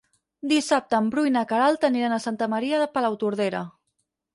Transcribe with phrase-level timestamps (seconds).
[0.53, 3.67] Dissabte en Bru i na Queralt aniran a Santa Maria de Palautordera.